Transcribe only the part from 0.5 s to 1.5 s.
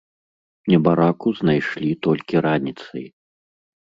Небараку